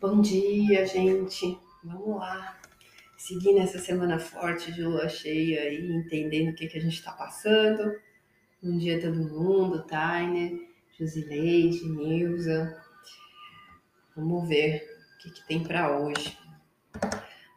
[0.00, 1.58] Bom dia, gente.
[1.84, 2.58] Vamos lá.
[3.18, 7.12] Seguindo essa semana forte de lua cheia aí, entendendo o que, que a gente está
[7.12, 8.00] passando.
[8.62, 10.58] Bom dia todo mundo, Tainer,
[10.98, 12.82] Josileide, Nilza.
[14.16, 16.34] Vamos ver o que, que tem para hoje.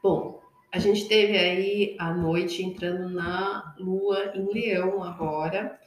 [0.04, 5.80] Bom, a gente teve aí a noite entrando na lua em leão agora.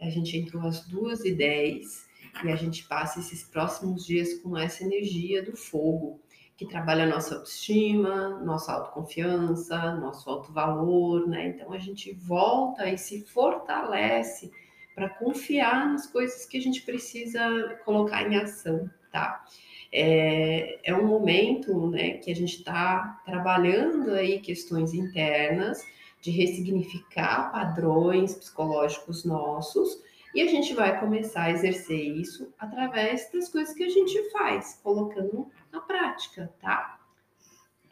[0.00, 2.09] A gente entrou às duas e dez
[2.44, 6.20] e a gente passa esses próximos dias com essa energia do fogo,
[6.56, 11.48] que trabalha nossa autoestima, nossa autoconfiança, nosso alto valor, né?
[11.48, 14.50] Então a gente volta e se fortalece
[14.94, 17.40] para confiar nas coisas que a gente precisa
[17.84, 19.44] colocar em ação, tá?
[19.92, 25.84] É, é um momento né, que a gente está trabalhando aí questões internas,
[26.20, 29.98] de ressignificar padrões psicológicos nossos,
[30.34, 34.78] e a gente vai começar a exercer isso através das coisas que a gente faz,
[34.82, 36.98] colocando na prática, tá?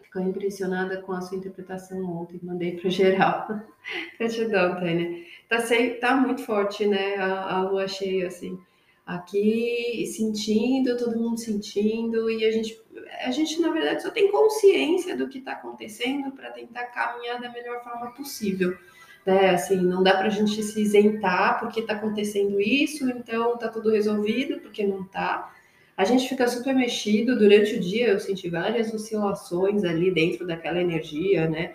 [0.03, 3.49] Ficou impressionada com a sua interpretação ontem, mandei para geral.
[4.19, 5.25] Gratidão, Tânia.
[5.49, 5.59] Tá,
[6.01, 7.17] tá muito forte, né?
[7.17, 8.59] A, a lua cheia, assim.
[9.05, 12.79] Aqui sentindo, todo mundo sentindo, e a gente,
[13.25, 17.51] a gente, na verdade, só tem consciência do que está acontecendo para tentar caminhar da
[17.51, 18.77] melhor forma possível
[19.29, 19.51] né?
[19.51, 23.91] Assim, não dá para a gente se isentar porque está acontecendo isso, então está tudo
[23.91, 25.55] resolvido, porque não está.
[25.95, 28.09] A gente fica super mexido durante o dia.
[28.09, 31.75] Eu senti várias oscilações ali dentro daquela energia, né?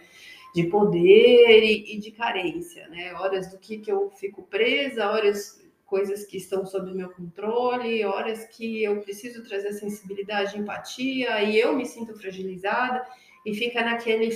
[0.56, 3.14] De poder e, e de carência, né?
[3.14, 8.46] Horas do que, que eu fico presa, horas coisas que estão sob meu controle, horas
[8.48, 13.06] que eu preciso trazer sensibilidade, empatia, e eu me sinto fragilizada
[13.46, 14.32] e fica naquele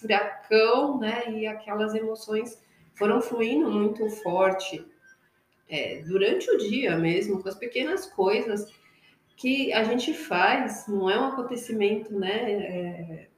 [0.00, 1.30] furacão, né?
[1.30, 2.62] E aquelas emoções
[2.94, 4.84] foram fluindo muito forte
[5.68, 8.72] é, durante o dia mesmo, com as pequenas coisas
[9.36, 12.52] que a gente faz, não é um acontecimento, né?
[12.52, 13.28] É,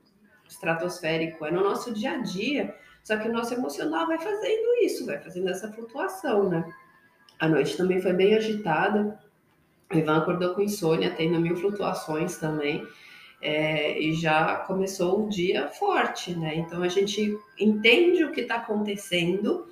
[0.49, 2.75] estratosférico, é no nosso dia a dia.
[3.05, 6.65] Só que o nosso emocional vai fazendo isso, vai fazendo essa flutuação, né?
[7.39, 9.19] A noite também foi bem agitada.
[9.93, 12.87] O Ivan acordou com insônia, tendo mil flutuações também
[13.41, 16.57] é, e já começou o dia forte, né?
[16.57, 19.67] Então a gente entende o que está acontecendo.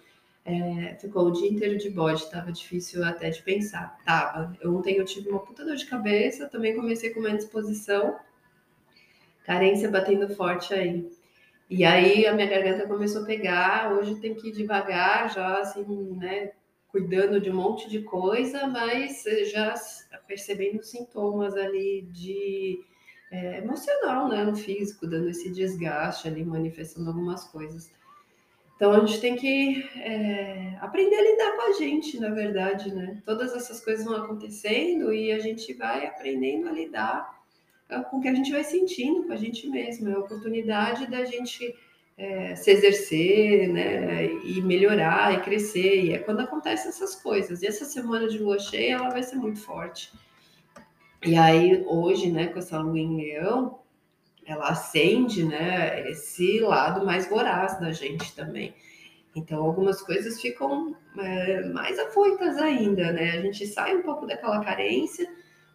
[0.45, 3.99] É, ficou o dia inteiro de bode, estava difícil até de pensar.
[4.05, 4.57] Tava.
[4.65, 8.17] Ontem eu tive uma puta dor de cabeça, também comecei com uma disposição,
[9.45, 11.11] carência batendo forte aí.
[11.69, 15.85] E aí a minha garganta começou a pegar, hoje tem que ir devagar, já assim,
[16.17, 16.53] né,
[16.89, 19.75] cuidando de um monte de coisa, mas já
[20.27, 22.81] percebendo sintomas ali de
[23.31, 27.91] é, emocional, né, no físico, dando esse desgaste ali, manifestando algumas coisas.
[28.79, 33.21] Então a gente tem que é, aprender a lidar com a gente, na verdade, né?
[33.25, 37.43] Todas essas coisas vão acontecendo e a gente vai aprendendo a lidar
[37.89, 40.09] é, com o que a gente vai sentindo com a gente mesmo.
[40.09, 41.75] É a oportunidade da gente
[42.17, 44.27] é, se exercer, né?
[44.45, 46.05] E melhorar e crescer.
[46.05, 47.63] E é quando acontecem essas coisas.
[47.63, 50.13] E essa semana de lua cheia, ela vai ser muito forte.
[51.25, 53.81] E aí, hoje, né, com essa lua em leão,
[54.47, 58.75] ela acende, né, esse lado mais voraz da gente também.
[59.35, 63.33] Então, algumas coisas ficam é, mais afoitas ainda, né?
[63.33, 65.29] A gente sai um pouco daquela carência,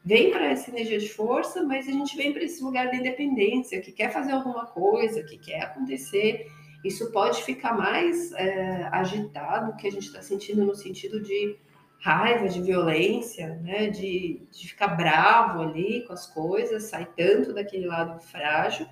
[0.04, 3.80] vem para essa energia de força, mas a gente vem para esse lugar da independência,
[3.80, 6.48] que quer fazer alguma coisa, que quer acontecer.
[6.84, 11.56] Isso pode ficar mais é, agitado, que a gente está sentindo no sentido de
[12.04, 13.90] raiva, de violência, né?
[13.90, 18.86] De, de ficar bravo ali com as coisas, sai tanto daquele lado frágil,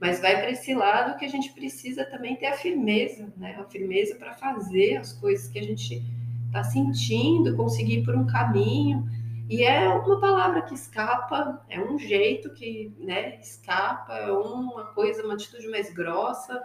[0.00, 3.56] mas vai para esse lado que a gente precisa também ter a firmeza, né?
[3.56, 6.02] A firmeza para fazer as coisas que a gente
[6.46, 9.08] está sentindo, conseguir ir por um caminho.
[9.48, 15.22] E é uma palavra que escapa, é um jeito que né, escapa, é uma coisa,
[15.22, 16.60] uma atitude mais grossa,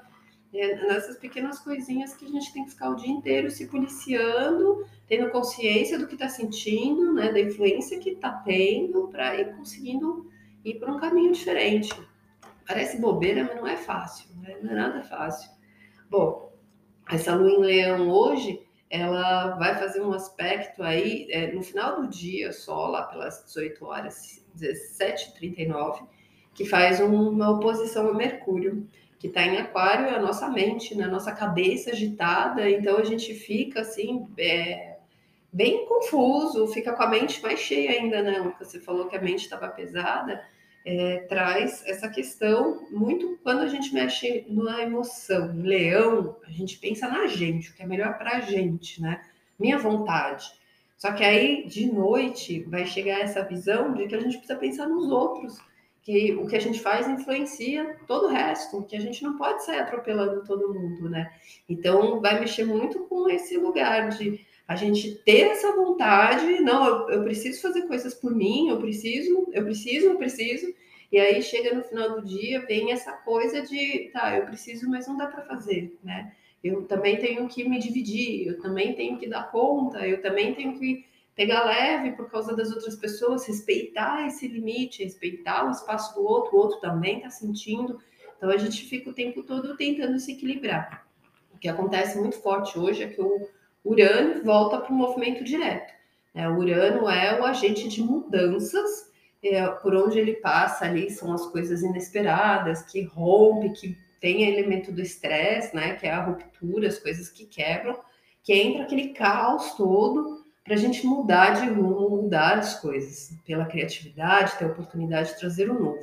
[0.54, 4.86] é nessas pequenas coisinhas que a gente tem que ficar o dia inteiro se policiando,
[5.08, 10.30] tendo consciência do que está sentindo, né, da influência que está tendo, para ir conseguindo
[10.64, 11.92] ir para um caminho diferente.
[12.68, 14.58] Parece bobeira, mas não é fácil, né?
[14.62, 15.50] não é nada fácil.
[16.10, 16.52] Bom,
[17.10, 22.08] essa lua em leão hoje, ela vai fazer um aspecto aí, é, no final do
[22.08, 26.06] dia, só lá pelas 18 horas, 17h39,
[26.54, 28.88] que faz uma oposição a Mercúrio
[29.22, 31.04] que está em aquário é a nossa mente, né?
[31.04, 34.98] a nossa cabeça agitada, então a gente fica assim, é,
[35.54, 38.52] bem confuso, fica com a mente mais cheia ainda, né?
[38.58, 40.44] Você falou que a mente estava pesada,
[40.84, 45.56] é, traz essa questão muito quando a gente mexe na emoção.
[45.56, 49.22] Leão, a gente pensa na gente, o que é melhor para a gente, né?
[49.60, 50.52] Minha vontade.
[50.98, 54.88] Só que aí, de noite, vai chegar essa visão de que a gente precisa pensar
[54.88, 55.60] nos outros
[56.02, 59.64] que o que a gente faz influencia todo o resto, que a gente não pode
[59.64, 61.32] sair atropelando todo mundo, né?
[61.70, 67.10] Então vai mexer muito com esse lugar de a gente ter essa vontade, não, eu,
[67.10, 70.74] eu preciso fazer coisas por mim, eu preciso, eu preciso, eu preciso,
[71.12, 75.08] e aí chega no final do dia, vem essa coisa de, tá, eu preciso, mas
[75.08, 76.32] não dá para fazer, né?
[76.64, 80.78] Eu também tenho que me dividir, eu também tenho que dar conta, eu também tenho
[80.80, 81.06] que
[81.36, 86.56] pegar leve por causa das outras pessoas, respeitar esse limite, respeitar o espaço do outro,
[86.56, 88.00] o outro também está sentindo.
[88.38, 91.08] Então a gente fica o tempo todo tentando se equilibrar.
[91.54, 93.48] O que acontece muito forte hoje é que o
[93.84, 95.94] Urano volta para o movimento direto.
[96.34, 96.50] Né?
[96.50, 99.12] O Urano é o agente de mudanças,
[99.44, 104.92] é, por onde ele passa ali são as coisas inesperadas, que rompe, que tem elemento
[104.92, 105.96] do estresse, né?
[105.96, 108.00] Que é a ruptura, as coisas que quebram,
[108.44, 110.41] que entra aquele caos todo
[110.72, 115.40] para a gente mudar de rumo, mudar as coisas, pela criatividade, ter a oportunidade de
[115.42, 116.00] trazer o novo.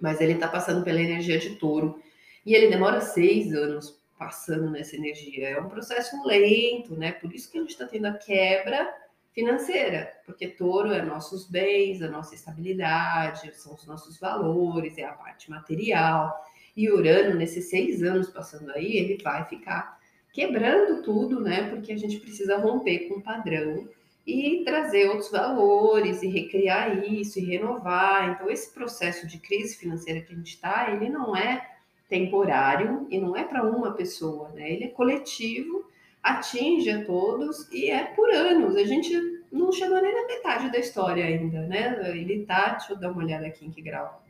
[0.00, 2.02] Mas ele está passando pela energia de touro
[2.46, 5.50] e ele demora seis anos passando nessa energia.
[5.50, 7.12] É um processo lento, né?
[7.12, 8.90] Por isso que a gente está tendo a quebra
[9.30, 15.12] financeira, porque touro é nossos bens, a nossa estabilidade, são os nossos valores, é a
[15.12, 16.34] parte material.
[16.74, 19.99] E Urano, nesses seis anos passando aí, ele vai ficar
[20.32, 21.68] quebrando tudo, né?
[21.68, 23.88] Porque a gente precisa romper com o padrão
[24.26, 28.30] e trazer outros valores e recriar isso e renovar.
[28.30, 31.68] Então, esse processo de crise financeira que a gente está, ele não é
[32.08, 34.70] temporário e não é para uma pessoa, né?
[34.70, 35.88] Ele é coletivo,
[36.22, 38.76] atinge a todos e é por anos.
[38.76, 39.12] A gente
[39.50, 42.10] não chegou nem na metade da história ainda, né?
[42.10, 44.22] Ele tá, deixa eu dar uma olhada aqui em que grau.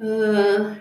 [0.00, 0.76] Ah,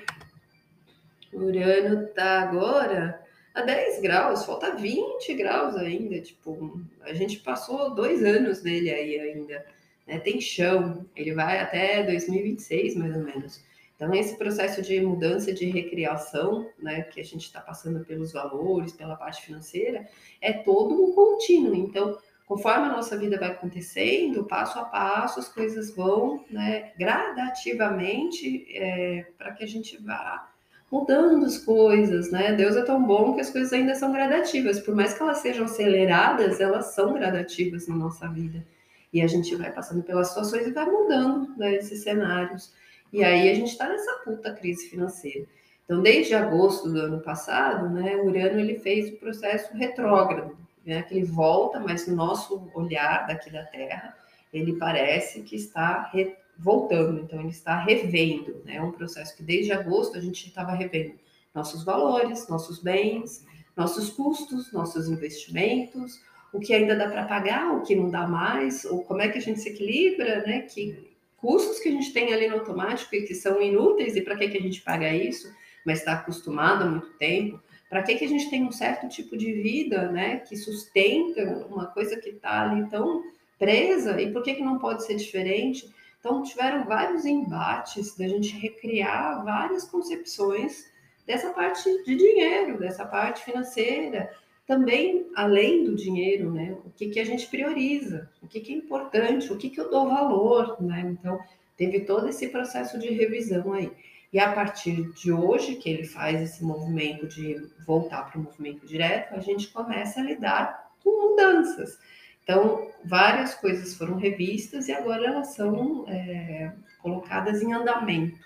[1.33, 3.22] Urano tá agora
[3.53, 6.19] a 10 graus, falta 20 graus ainda.
[6.19, 9.65] Tipo, a gente passou dois anos nele aí ainda.
[10.07, 10.19] Né?
[10.19, 13.63] Tem chão, ele vai até 2026, mais ou menos.
[13.95, 18.91] Então, esse processo de mudança, de recriação, né, que a gente está passando pelos valores,
[18.91, 20.07] pela parte financeira,
[20.41, 21.75] é todo um contínuo.
[21.75, 28.65] Então, conforme a nossa vida vai acontecendo, passo a passo, as coisas vão né, gradativamente
[28.75, 30.52] é, para que a gente vá
[30.93, 32.53] mudando as coisas, né?
[32.53, 35.65] Deus é tão bom que as coisas ainda são gradativas, por mais que elas sejam
[35.65, 38.63] aceleradas, elas são gradativas na nossa vida.
[39.11, 42.71] E a gente vai passando pelas situações e vai mudando né, esses cenários.
[43.11, 45.47] E aí a gente está nessa puta crise financeira.
[45.83, 50.55] Então, desde agosto do ano passado, né, Urano ele fez o processo retrógrado,
[50.85, 54.15] né, que ele volta, mas no nosso olhar daqui da Terra,
[54.53, 56.11] ele parece que está
[56.57, 58.75] voltando, então ele está revendo, né?
[58.75, 61.15] É um processo que desde agosto a gente estava revendo
[61.53, 63.45] nossos valores, nossos bens,
[63.75, 66.21] nossos custos, nossos investimentos,
[66.51, 69.39] o que ainda dá para pagar, o que não dá mais, ou como é que
[69.39, 70.61] a gente se equilibra, né?
[70.61, 74.37] Que custos que a gente tem ali no automático e que são inúteis e para
[74.37, 75.51] que que a gente paga isso,
[75.85, 77.59] mas está acostumado há muito tempo.
[77.89, 80.37] Para que que a gente tem um certo tipo de vida, né?
[80.37, 83.23] Que sustenta uma coisa que está ali tão
[83.57, 85.91] presa e por que que não pode ser diferente?
[86.23, 90.89] Então, tiveram vários embates da gente recriar várias concepções
[91.27, 94.31] dessa parte de dinheiro, dessa parte financeira.
[94.65, 96.77] Também, além do dinheiro, né?
[96.85, 99.91] O que, que a gente prioriza, o que, que é importante, o que, que eu
[99.91, 101.01] dou valor, né?
[101.01, 101.41] Então,
[101.75, 103.91] teve todo esse processo de revisão aí.
[104.31, 108.87] E a partir de hoje, que ele faz esse movimento de voltar para o movimento
[108.87, 111.99] direto, a gente começa a lidar com mudanças.
[112.43, 118.37] Então, várias coisas foram revistas e agora elas são é, colocadas em andamento.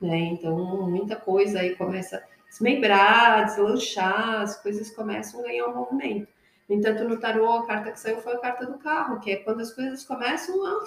[0.00, 0.18] Né?
[0.18, 6.28] Então, muita coisa aí começa a desmembrar, deslanchar, as coisas começam a ganhar um movimento.
[6.68, 9.36] No entanto, no tarô, a carta que saiu foi a carta do carro, que é
[9.36, 10.84] quando as coisas começam a,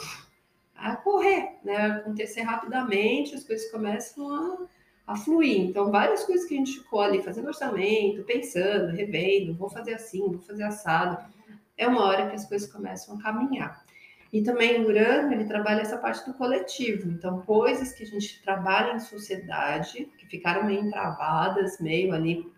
[0.75, 1.91] a correr, né?
[1.91, 5.61] acontecer rapidamente, as coisas começam a, a fluir.
[5.61, 10.27] Então, várias coisas que a gente ficou ali fazendo orçamento, pensando, revendo, vou fazer assim,
[10.27, 11.36] vou fazer assado
[11.77, 13.85] é uma hora que as coisas começam a caminhar.
[14.31, 17.09] E também o Urano, ele trabalha essa parte do coletivo.
[17.09, 22.51] Então, coisas que a gente trabalha em sociedade, que ficaram meio travadas, meio ali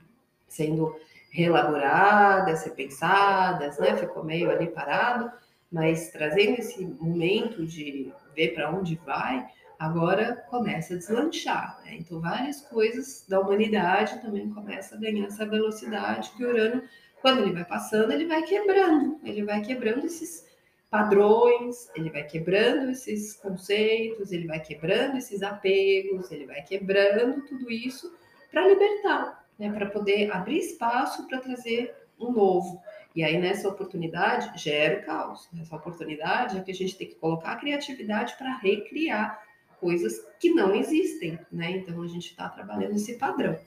[0.48, 0.96] sendo
[1.32, 3.96] reelaboradas, repensadas, né?
[3.96, 5.32] Ficou meio ali parado,
[5.72, 9.46] mas trazendo esse momento de ver para onde vai,
[9.78, 11.80] agora começa a deslanchar.
[11.86, 11.98] Né?
[12.00, 16.82] Então, várias coisas da humanidade também começam a ganhar essa velocidade que o Urano
[17.22, 20.48] quando ele vai passando, ele vai quebrando, ele vai quebrando esses
[20.90, 27.70] padrões, ele vai quebrando esses conceitos, ele vai quebrando esses apegos, ele vai quebrando tudo
[27.70, 28.12] isso
[28.50, 32.82] para libertar, né, para poder abrir espaço para trazer um novo.
[33.16, 35.48] E aí, nessa oportunidade, gera o caos.
[35.52, 39.44] Nessa oportunidade é que a gente tem que colocar a criatividade para recriar
[39.80, 41.72] coisas que não existem, né?
[41.72, 43.58] Então a gente está trabalhando esse padrão.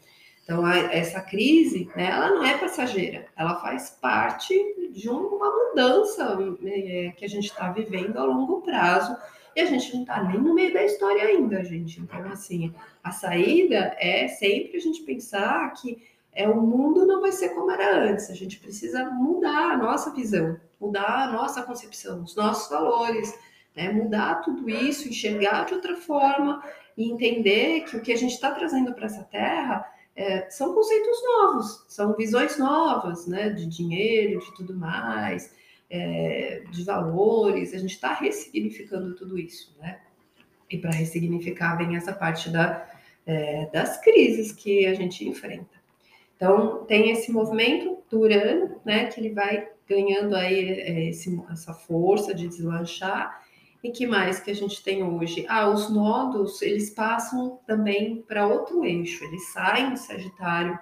[0.42, 4.54] Então a, essa crise, né, ela não é passageira, ela faz parte
[4.92, 9.16] de uma mudança é, que a gente está vivendo a longo prazo
[9.54, 12.00] e a gente não está nem no meio da história ainda, gente.
[12.00, 16.02] Então assim, a saída é sempre a gente pensar que
[16.34, 18.30] é o mundo não vai ser como era antes.
[18.30, 23.32] A gente precisa mudar a nossa visão, mudar a nossa concepção, os nossos valores,
[23.76, 23.92] né?
[23.92, 26.62] mudar tudo isso, enxergar de outra forma
[26.96, 31.22] e entender que o que a gente está trazendo para essa terra é, são conceitos
[31.22, 33.50] novos, são visões novas, né?
[33.50, 35.54] De dinheiro, de tudo mais,
[35.88, 37.72] é, de valores.
[37.74, 40.00] A gente está ressignificando tudo isso, né?
[40.70, 42.88] E para ressignificar vem essa parte da,
[43.26, 45.82] é, das crises que a gente enfrenta.
[46.36, 51.72] Então, tem esse movimento do Urano, né, que ele vai ganhando aí é, esse, essa
[51.72, 53.41] força de deslanchar.
[53.82, 55.44] E que mais que a gente tem hoje?
[55.48, 59.24] Ah, os nodos, eles passam também para outro eixo.
[59.24, 60.78] Eles saem do Sagitário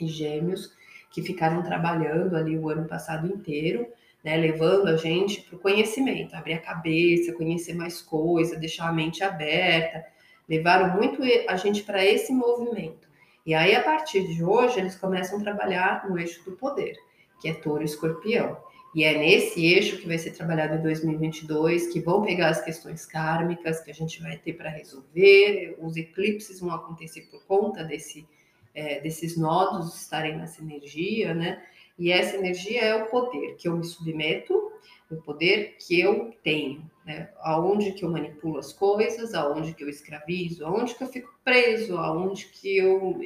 [0.00, 0.72] e Gêmeos,
[1.10, 3.88] que ficaram trabalhando ali o ano passado inteiro,
[4.22, 8.92] né, levando a gente para o conhecimento, abrir a cabeça, conhecer mais coisas, deixar a
[8.92, 10.04] mente aberta.
[10.48, 13.08] Levaram muito a gente para esse movimento.
[13.44, 16.94] E aí, a partir de hoje, eles começam a trabalhar no eixo do poder,
[17.40, 18.56] que é touro e escorpião.
[18.94, 23.04] E é nesse eixo que vai ser trabalhado em 2022, que vão pegar as questões
[23.04, 25.76] kármicas que a gente vai ter para resolver.
[25.80, 28.26] Os eclipses vão acontecer por conta desse,
[28.74, 31.62] é, desses nodos estarem nessa energia, né?
[31.98, 34.72] E essa energia é o poder que eu me submeto,
[35.10, 37.30] o poder que eu tenho, né?
[37.40, 41.98] Aonde que eu manipulo as coisas, aonde que eu escravizo, aonde que eu fico preso,
[41.98, 43.18] aonde que eu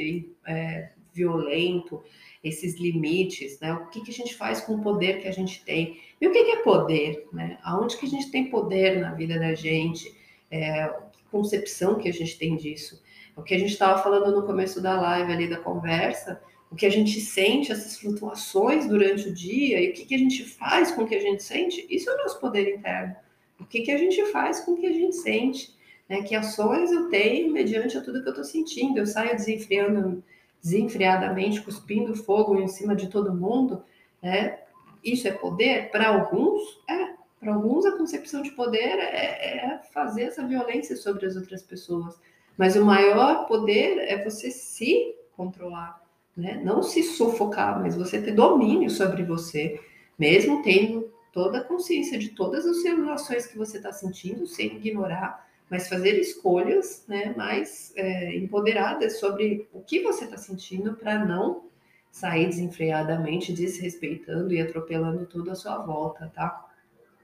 [0.47, 2.03] é, violento
[2.43, 3.73] esses limites, né?
[3.73, 6.01] O que, que a gente faz com o poder que a gente tem?
[6.21, 7.59] E o que, que é poder, né?
[7.63, 10.13] Aonde que a gente tem poder na vida da gente?
[10.51, 13.03] É, que concepção que a gente tem disso?
[13.37, 16.87] O que a gente estava falando no começo da live ali da conversa, o que
[16.87, 20.91] a gente sente, essas flutuações durante o dia e o que, que a gente faz
[20.91, 23.15] com o que a gente sente, isso é o nosso poder interno.
[23.61, 25.75] O que, que a gente faz com o que a gente sente?
[26.09, 26.23] Né?
[26.23, 28.99] Que ações eu tenho mediante a tudo que eu estou sentindo?
[28.99, 30.25] Eu saio desenfreando,
[30.63, 33.83] desenfreadamente, cuspindo fogo em cima de todo mundo?
[34.23, 34.59] Né?
[35.03, 35.91] Isso é poder?
[35.91, 37.13] Para alguns, é.
[37.41, 42.17] Para alguns, a concepção de poder é, é fazer essa violência sobre as outras pessoas.
[42.57, 46.01] Mas o maior poder é você se controlar,
[46.37, 46.61] né?
[46.65, 49.81] Não se sufocar, mas você ter domínio sobre você,
[50.17, 55.51] mesmo tendo toda a consciência de todas as simulações que você está sentindo, sem ignorar,
[55.71, 61.65] mas fazer escolhas né, mais é, empoderadas sobre o que você está sentindo para não
[62.11, 66.69] sair desenfreadamente, desrespeitando e atropelando tudo à sua volta, tá?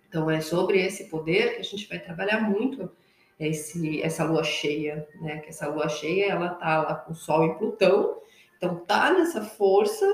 [0.08, 2.90] Então é sobre esse poder que a gente vai trabalhar muito
[3.38, 5.38] esse, essa lua cheia, né?
[5.38, 8.18] Que essa lua cheia ela tá lá com Sol e Plutão,
[8.56, 10.06] então tá nessa força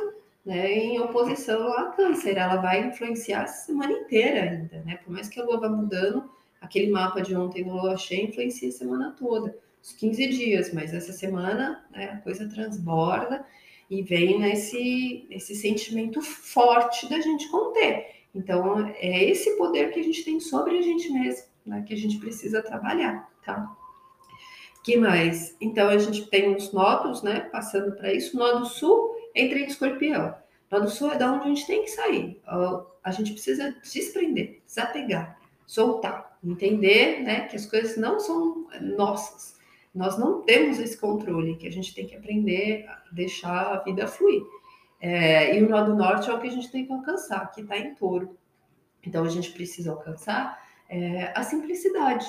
[0.44, 2.36] né, em oposição a câncer.
[2.36, 4.98] Ela vai influenciar a semana inteira ainda, né?
[5.04, 6.28] Por mais que a lua vá mudando,
[6.64, 10.94] aquele mapa de ontem no lua cheia influencia a semana toda, os 15 dias, mas
[10.94, 13.44] essa semana né, a coisa transborda
[13.90, 18.06] e vem nesse, esse sentimento forte da gente conter.
[18.34, 21.96] Então, é esse poder que a gente tem sobre a gente mesmo, né, que a
[21.96, 23.76] gente precisa trabalhar, tá?
[24.82, 25.56] que mais?
[25.60, 28.36] Então, a gente tem os nodos, né, passando para isso.
[28.36, 30.34] Nodo sul entra em escorpião.
[30.70, 32.40] Nodo sul é da onde a gente tem que sair.
[33.02, 39.54] A gente precisa desprender, desapegar, soltar, entender, né, que as coisas não são nossas.
[39.94, 44.06] Nós não temos esse controle, que a gente tem que aprender a deixar a vida
[44.06, 44.42] fluir.
[45.00, 47.60] É, e o nó do norte é o que a gente tem que alcançar, que
[47.60, 48.36] está em touro.
[49.06, 52.26] Então, a gente precisa alcançar é, a simplicidade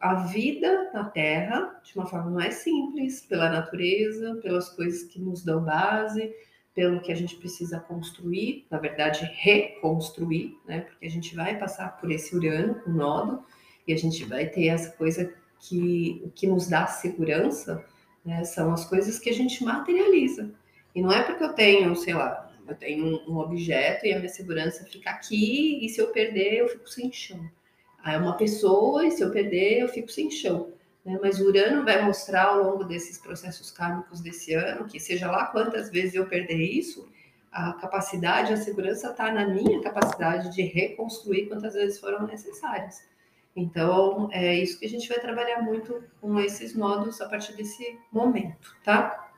[0.00, 5.44] a vida na Terra de uma forma mais simples, pela natureza, pelas coisas que nos
[5.44, 6.32] dão base,
[6.78, 10.82] pelo que a gente precisa construir, na verdade, reconstruir, né?
[10.82, 13.42] Porque a gente vai passar por esse Urano, o nodo,
[13.84, 17.84] e a gente vai ter essa coisa que que nos dá segurança,
[18.24, 18.44] né?
[18.44, 20.54] São as coisas que a gente materializa.
[20.94, 24.28] E não é porque eu tenho, sei lá, eu tenho um objeto e a minha
[24.28, 27.50] segurança fica aqui, e se eu perder, eu fico sem chão
[28.04, 30.72] é uma pessoa e se eu perder, eu fico sem chão.
[31.04, 31.18] Né?
[31.20, 35.90] Mas Urano vai mostrar ao longo desses processos kármicos desse ano que, seja lá quantas
[35.90, 37.08] vezes eu perder isso,
[37.50, 43.02] a capacidade, a segurança está na minha capacidade de reconstruir quantas vezes foram necessárias.
[43.56, 47.98] Então, é isso que a gente vai trabalhar muito com esses nodos a partir desse
[48.12, 49.28] momento, tá?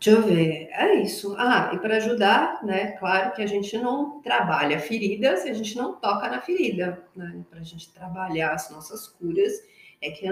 [0.00, 1.34] Deixa eu ver, é isso.
[1.36, 2.92] Ah, e para ajudar, né?
[2.92, 7.04] Claro que a gente não trabalha a ferida se a gente não toca na ferida,
[7.16, 7.44] né?
[7.50, 9.52] Para a gente trabalhar as nossas curas
[10.00, 10.26] É que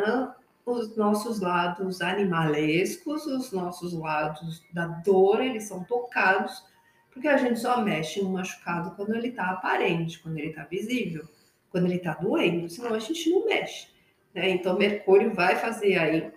[0.64, 6.64] os nossos lados animalescos, os nossos lados da dor, eles são tocados,
[7.12, 11.26] porque a gente só mexe no machucado quando ele está aparente, quando ele está visível,
[11.70, 13.88] quando ele está doendo, senão a gente não mexe.
[14.34, 14.50] Né?
[14.50, 16.30] Então, Mercúrio vai fazer aí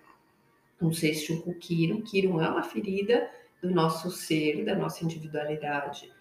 [0.81, 2.01] um sexto com Quiron.
[2.01, 3.29] Quiron é uma ferida
[3.62, 6.12] do nosso ser, da nossa individualidade.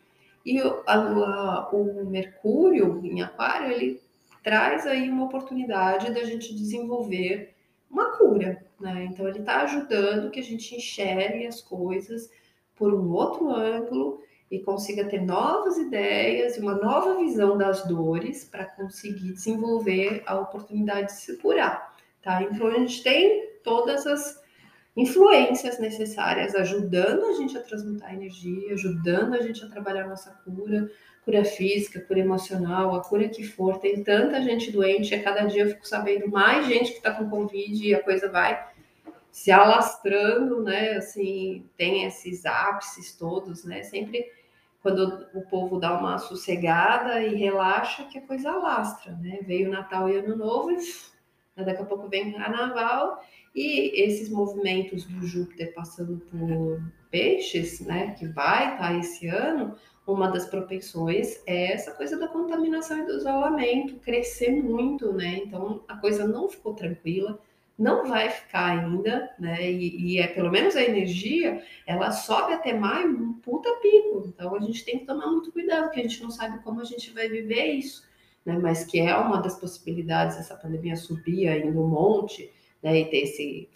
[0.45, 4.00] E o Mercúrio em Aquário, ele
[4.42, 7.54] traz aí uma oportunidade da gente desenvolver
[7.90, 9.09] uma cura, né?
[9.11, 12.30] Então ele está ajudando que a gente enxergue as coisas
[12.75, 18.45] por um outro ângulo e consiga ter novas ideias e uma nova visão das dores
[18.45, 22.42] para conseguir desenvolver a oportunidade de se curar, tá?
[22.42, 24.42] Então a gente tem todas as
[24.97, 30.90] influências necessárias ajudando a gente a transmutar energia, ajudando a gente a trabalhar nossa cura,
[31.29, 33.79] cura física, cura emocional, a cura que for.
[33.79, 37.29] Tem tanta gente doente, a cada dia eu fico sabendo mais gente que está com
[37.29, 38.67] Covid e a coisa vai
[39.31, 40.93] se alastrando, né?
[40.93, 43.83] Assim, tem esses ápices todos, né?
[43.83, 44.25] Sempre
[44.83, 49.41] quando o povo dá uma sossegada e relaxa, que a coisa alastra, né?
[49.43, 50.79] Veio Natal e Ano Novo, e
[51.63, 53.23] daqui a pouco vem Carnaval,
[53.55, 56.81] e esses movimentos do Júpiter passando por
[57.11, 58.15] peixes, né?
[58.19, 59.77] Que vai estar tá esse ano,
[60.15, 65.43] uma das propensões é essa coisa da contaminação e do isolamento crescer muito, né?
[65.45, 67.38] Então a coisa não ficou tranquila,
[67.79, 69.71] não vai ficar ainda, né?
[69.71, 74.25] E, e, é pelo menos a energia, ela sobe até maio um puta pico.
[74.27, 76.85] Então a gente tem que tomar muito cuidado, porque a gente não sabe como a
[76.85, 78.03] gente vai viver isso,
[78.45, 78.59] né?
[78.61, 82.50] Mas que é uma das possibilidades essa pandemia subir ainda um monte,
[82.83, 82.99] né?
[82.99, 83.69] E ter esse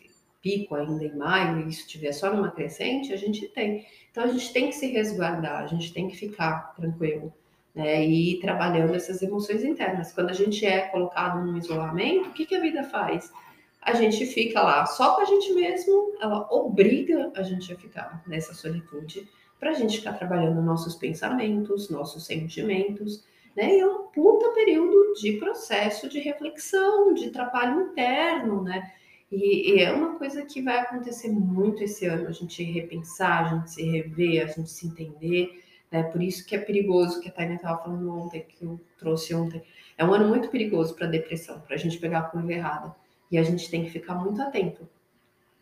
[0.43, 3.87] pico ainda em maio, e isso estiver só numa crescente, a gente tem.
[4.13, 7.33] Então a gente tem que se resguardar, a gente tem que ficar tranquilo,
[7.75, 8.07] né?
[8.07, 10.13] E ir trabalhando essas emoções internas.
[10.13, 13.33] Quando a gente é colocado num isolamento, o que, que a vida faz?
[13.81, 18.23] A gente fica lá só com a gente mesmo, ela obriga a gente a ficar
[18.27, 19.27] nessa solitude
[19.59, 23.25] para a gente ficar trabalhando nossos pensamentos, nossos sentimentos,
[23.57, 23.77] né?
[23.77, 28.93] E é um puta período de processo de reflexão, de trabalho interno, né?
[29.33, 33.57] E, e, é uma coisa que vai acontecer muito esse ano, a gente repensar, a
[33.57, 36.03] gente se rever, a gente se entender, né?
[36.03, 39.63] Por isso que é perigoso, que a Tânia estava falando ontem, que eu trouxe ontem.
[39.97, 42.95] É um ano muito perigoso para depressão, para a gente pegar a curva errada.
[43.31, 44.87] E a gente tem que ficar muito atento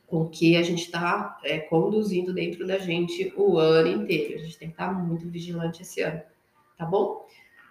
[0.08, 4.34] com o que a gente está é, conduzindo dentro da gente o ano inteiro.
[4.34, 6.20] A gente tem que estar muito vigilante esse ano,
[6.76, 7.24] tá bom?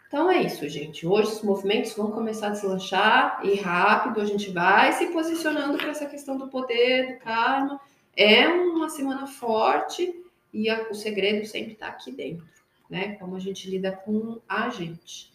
[0.09, 1.05] Então é isso, gente.
[1.05, 5.89] Hoje os movimentos vão começar a deslanchar e rápido a gente vai se posicionando para
[5.89, 7.79] essa questão do poder, do karma.
[8.17, 10.11] É uma semana forte
[10.51, 12.43] e a, o segredo sempre está aqui dentro,
[12.89, 13.17] né?
[13.17, 15.31] Como a gente lida com a gente.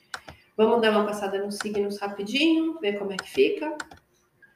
[0.56, 3.78] Vamos dar uma passada nos signos rapidinho, ver como é que fica.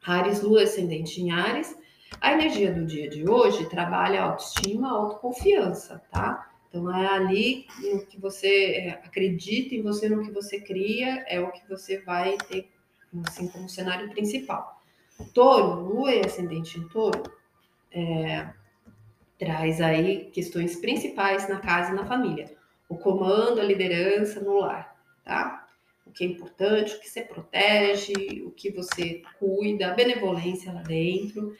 [0.04, 1.78] Ares, Lua ascendente em Ares.
[2.20, 6.50] A energia do dia de hoje trabalha autoestima, autoconfiança, tá?
[6.68, 11.40] Então é ali no que você é, acredita em você, no que você cria, é
[11.40, 12.68] o que você vai ter
[13.26, 14.82] assim como cenário principal.
[15.32, 17.22] Touro, Lua e ascendente em Touro,
[17.90, 18.50] é,
[19.38, 22.54] traz aí questões principais na casa e na família.
[22.88, 25.66] O comando, a liderança no lar, tá?
[26.06, 30.82] O que é importante, o que você protege, o que você cuida, a benevolência lá
[30.82, 31.54] dentro.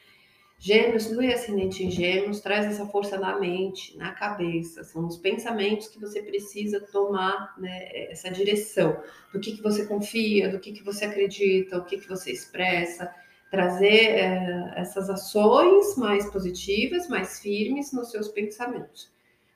[0.61, 4.83] Gêmeos, lua e ascendente em gêmeos, traz essa força na mente, na cabeça.
[4.83, 9.01] São os pensamentos que você precisa tomar né, essa direção.
[9.33, 13.09] Do que, que você confia, do que, que você acredita, o que, que você expressa.
[13.53, 19.13] Trazer é, essas ações mais positivas, mais firmes nos seus pensamentos.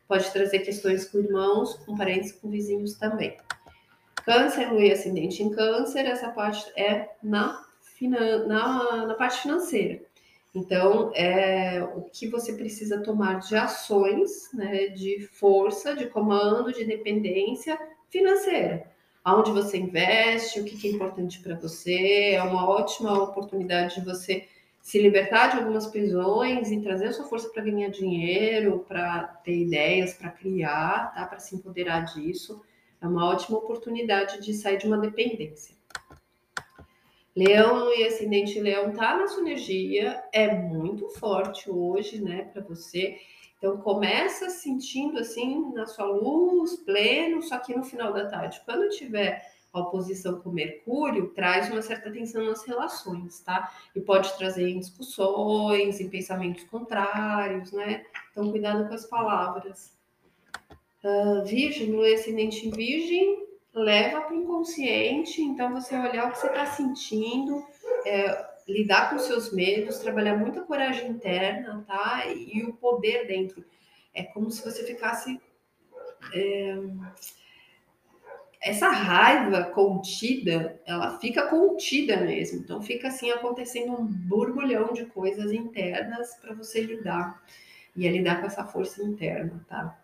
[0.06, 3.36] Pode trazer questões com irmãos, com parentes, com vizinhos também.
[4.24, 7.66] Câncer, lua e ascendente em câncer, essa parte é na,
[8.46, 10.12] na, na parte financeira.
[10.54, 16.84] Então, é o que você precisa tomar de ações, né, de força, de comando, de
[16.84, 17.78] dependência
[18.10, 18.86] financeira.
[19.24, 24.46] Aonde você investe, o que é importante para você, é uma ótima oportunidade de você
[24.82, 29.56] se libertar de algumas prisões e trazer a sua força para ganhar dinheiro, para ter
[29.56, 31.24] ideias, para criar, tá?
[31.24, 32.60] para se empoderar disso.
[33.00, 35.74] É uma ótima oportunidade de sair de uma dependência.
[37.35, 43.16] Leão e ascendente leão tá na sua energia, é muito forte hoje, né, para você.
[43.57, 48.90] Então começa sentindo assim na sua luz, pleno, só que no final da tarde, quando
[48.90, 53.73] tiver a oposição com Mercúrio, traz uma certa tensão nas relações, tá?
[53.97, 58.05] E pode trazer em discussões, em pensamentos contrários, né?
[58.31, 59.92] Então cuidado com as palavras.
[61.03, 66.38] Uh, virgem, no ascendente em virgem, leva para o inconsciente, então você olhar o que
[66.38, 67.64] você está sentindo,
[68.06, 72.26] é, lidar com seus medos, trabalhar muita coragem interna, tá?
[72.26, 73.64] E o poder dentro.
[74.14, 75.40] É como se você ficasse.
[76.35, 76.76] É...
[78.64, 82.61] Essa raiva contida, ela fica contida mesmo.
[82.61, 87.42] Então fica assim acontecendo um borbulhão de coisas internas para você lidar.
[87.96, 89.98] E é lidar com essa força interna, tá?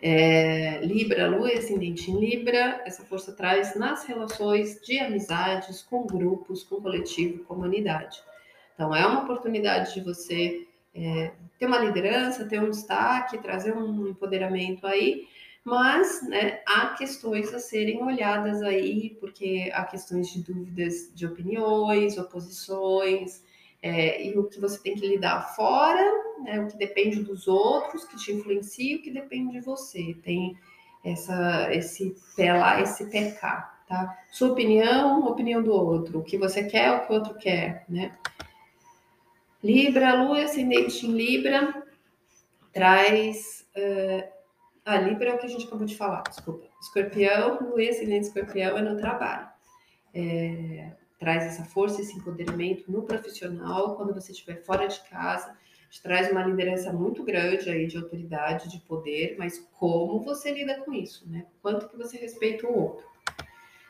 [0.00, 6.06] É, Libra, Lua e ascendente em Libra, essa força traz nas relações de amizades, com
[6.06, 8.22] grupos, com coletivo, comunidade.
[8.74, 14.08] Então, é uma oportunidade de você é, ter uma liderança, ter um destaque, trazer um
[14.08, 15.26] empoderamento aí,
[15.64, 22.16] mas né, há questões a serem olhadas aí, porque há questões de dúvidas de opiniões,
[22.18, 23.42] oposições,
[23.82, 26.02] é, e o que você tem que lidar fora,
[26.42, 30.16] né, o que depende dos outros, que te influencia, o que depende de você.
[30.22, 30.56] Tem
[31.04, 34.18] essa, esse pé lá, esse pé cá, tá?
[34.30, 36.18] Sua opinião, opinião do outro.
[36.18, 38.16] O que você quer, o que o outro quer, né?
[39.62, 41.82] Libra, Lua ascendente em Libra,
[42.72, 43.66] traz...
[43.76, 44.36] Uh,
[44.84, 46.66] a Libra é o que a gente acabou de falar, desculpa.
[46.80, 49.48] Escorpião, Lua ascendente escorpião é no trabalho.
[50.14, 55.56] É, traz essa força, esse empoderamento no profissional, quando você estiver fora de casa,
[55.90, 60.80] te traz uma liderança muito grande aí de autoridade, de poder, mas como você lida
[60.80, 61.46] com isso, né?
[61.62, 63.06] Quanto que você respeita o outro.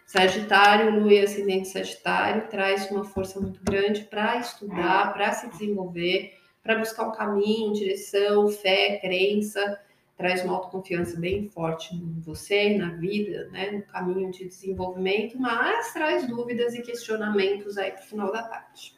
[0.06, 6.34] Sagitário, Lua e Ascendente Sagitário traz uma força muito grande para estudar, para se desenvolver,
[6.62, 9.80] para buscar um caminho, direção, fé, crença,
[10.16, 15.92] traz uma autoconfiança bem forte em você, na vida, né, no caminho de desenvolvimento, mas
[15.92, 18.94] traz dúvidas e questionamentos aí para o final da tarde.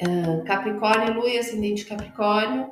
[0.00, 2.70] Uh, Capricórnio, Lua e Ascendente Capricórnio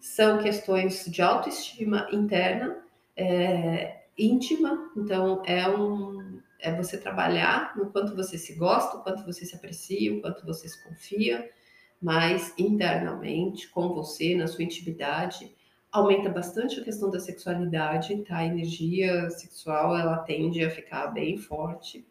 [0.00, 2.82] são questões de autoestima interna,
[3.16, 9.22] é, íntima, então é um é você trabalhar no quanto você se gosta, o quanto
[9.24, 11.48] você se aprecia, o quanto você se confia,
[12.00, 15.54] mas internamente, com você, na sua intimidade,
[15.94, 18.38] aumenta bastante a questão da sexualidade, tá?
[18.38, 22.04] A energia sexual ela tende a ficar bem forte.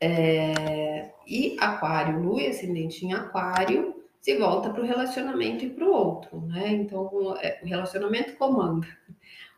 [0.00, 1.12] É...
[1.24, 6.40] E Aquário, Lua ascendente em Aquário, se volta para o relacionamento e para o outro,
[6.40, 6.70] né?
[6.70, 8.88] Então, é, o relacionamento comanda.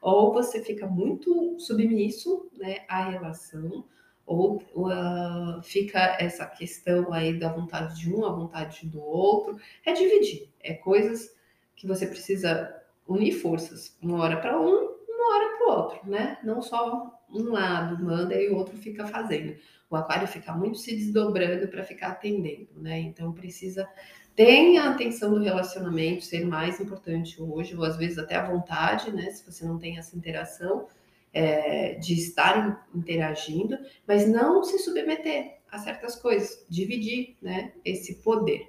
[0.03, 3.87] Ou você fica muito submisso né, à relação,
[4.27, 9.59] ou uh, fica essa questão aí da vontade de um, a vontade do outro.
[9.85, 11.40] É dividir, é coisas
[11.81, 12.77] que você precisa
[13.09, 14.67] unir forças, uma hora para um,
[15.09, 16.37] uma hora para o outro, né?
[16.45, 19.57] Não só um lado manda e o outro fica fazendo.
[19.89, 23.01] O aquário fica muito se desdobrando para ficar atendendo, né?
[23.01, 23.89] Então precisa
[24.37, 29.11] ter a atenção do relacionamento ser mais importante hoje, ou às vezes até a vontade,
[29.11, 29.31] né?
[29.31, 30.87] Se você não tem essa interação
[31.33, 37.73] é, de estar interagindo, mas não se submeter a certas coisas, dividir, né?
[37.83, 38.69] Esse poder.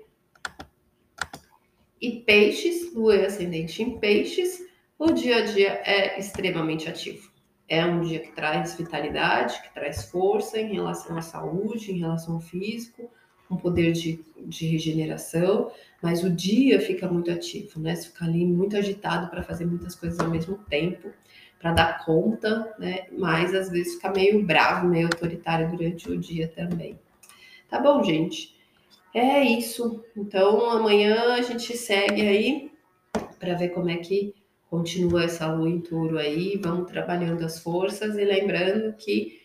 [2.01, 4.65] E peixes, lua e ascendente em peixes,
[4.97, 7.31] o dia a dia é extremamente ativo.
[7.67, 12.35] É um dia que traz vitalidade, que traz força em relação à saúde, em relação
[12.35, 13.09] ao físico,
[13.49, 17.95] um poder de, de regeneração, mas o dia fica muito ativo, né?
[17.95, 21.11] Você fica ali muito agitado para fazer muitas coisas ao mesmo tempo,
[21.59, 23.07] para dar conta, né?
[23.11, 26.97] Mas às vezes fica meio bravo, meio autoritário durante o dia também.
[27.69, 28.59] Tá bom, gente?
[29.13, 30.04] É isso.
[30.15, 32.71] Então amanhã a gente segue aí
[33.39, 34.34] para ver como é que
[34.69, 36.58] continua essa lua em touro aí.
[36.58, 39.41] Vamos trabalhando as forças e lembrando que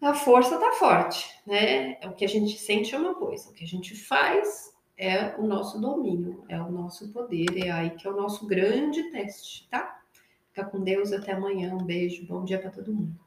[0.00, 1.98] a força tá forte, né?
[2.04, 5.46] O que a gente sente é uma coisa, o que a gente faz é o
[5.46, 10.00] nosso domínio, é o nosso poder, é aí que é o nosso grande teste, tá?
[10.48, 11.74] Fica com Deus até amanhã.
[11.74, 13.22] Um beijo, bom dia para todo mundo.